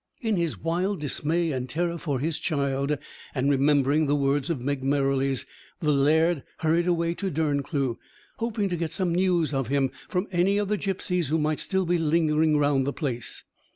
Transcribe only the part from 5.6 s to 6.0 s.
the